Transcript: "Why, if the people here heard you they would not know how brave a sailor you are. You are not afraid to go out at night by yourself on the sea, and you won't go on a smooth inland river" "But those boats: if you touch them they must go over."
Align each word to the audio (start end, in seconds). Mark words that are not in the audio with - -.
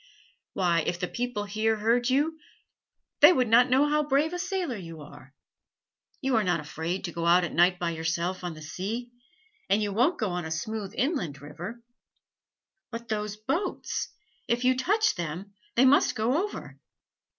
"Why, 0.53 0.81
if 0.87 0.99
the 0.99 1.07
people 1.07 1.43
here 1.43 1.75
heard 1.75 2.09
you 2.09 2.39
they 3.19 3.31
would 3.31 3.47
not 3.47 3.69
know 3.69 3.87
how 3.87 4.01
brave 4.01 4.33
a 4.33 4.39
sailor 4.39 4.75
you 4.75 5.01
are. 5.01 5.35
You 6.21 6.35
are 6.37 6.43
not 6.43 6.59
afraid 6.59 7.03
to 7.05 7.11
go 7.11 7.27
out 7.27 7.43
at 7.43 7.53
night 7.53 7.77
by 7.77 7.91
yourself 7.91 8.43
on 8.43 8.55
the 8.55 8.63
sea, 8.63 9.11
and 9.69 9.79
you 9.83 9.93
won't 9.93 10.17
go 10.19 10.31
on 10.31 10.43
a 10.43 10.49
smooth 10.49 10.95
inland 10.97 11.39
river" 11.39 11.83
"But 12.91 13.09
those 13.09 13.37
boats: 13.37 14.07
if 14.47 14.63
you 14.65 14.75
touch 14.75 15.13
them 15.13 15.53
they 15.75 15.85
must 15.85 16.15
go 16.15 16.43
over." 16.45 16.79